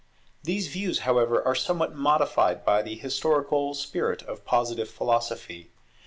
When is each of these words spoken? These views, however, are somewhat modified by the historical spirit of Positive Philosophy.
These 0.43 0.65
views, 0.69 1.01
however, 1.01 1.43
are 1.45 1.53
somewhat 1.53 1.93
modified 1.93 2.65
by 2.65 2.81
the 2.81 2.95
historical 2.95 3.75
spirit 3.75 4.23
of 4.23 4.43
Positive 4.45 4.89
Philosophy. 4.89 5.73